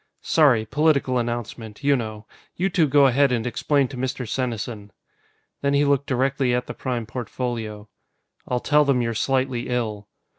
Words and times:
"Sorry. 0.23 0.65
Political 0.65 1.19
announcement, 1.19 1.83
you 1.83 1.95
know. 1.95 2.25
You 2.55 2.71
two 2.71 2.87
go 2.87 3.05
ahead 3.05 3.31
and 3.31 3.45
explain 3.45 3.87
to 3.89 3.97
Mr. 3.97 4.27
Senesin." 4.27 4.89
Then 5.61 5.75
he 5.75 5.85
looked 5.85 6.07
directly 6.07 6.55
at 6.55 6.65
the 6.65 6.73
Prime 6.73 7.05
Portfolio. 7.05 7.87
"I'll 8.47 8.59
tell 8.61 8.83
them 8.83 9.03
you're 9.03 9.13
slightly 9.13 9.69
ill." 9.69 10.07